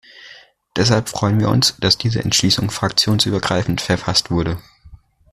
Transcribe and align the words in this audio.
Deshalb 0.75 1.09
freuen 1.09 1.39
wir 1.39 1.49
uns, 1.49 1.77
dass 1.79 1.95
diese 1.99 2.23
Entschließung 2.23 2.71
fraktionsübergreifend 2.71 3.81
verfasst 3.81 4.31
wurde. 4.31 4.57